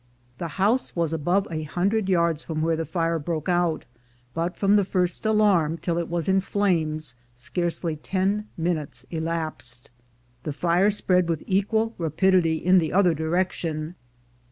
[0.39, 3.85] The house was above a hundred yards from where the fire broke out,
[4.33, 9.91] but from the first alarm till it was in flames scarcely ten minutes elapsed.
[10.41, 13.93] The fire spread with equal rapidity in the other direction.